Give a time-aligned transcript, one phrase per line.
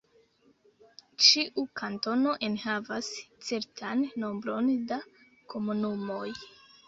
[1.25, 3.09] Ĉiu kantono enhavas
[3.49, 4.99] certan nombron da
[5.55, 6.27] komunumoj.